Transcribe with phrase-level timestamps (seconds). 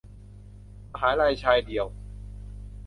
[0.95, 1.85] มาลัยชายเดียว